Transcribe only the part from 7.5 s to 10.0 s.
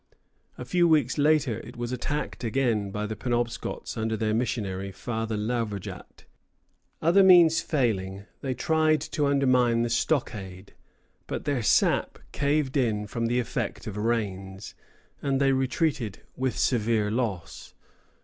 failing, they tried to undermine the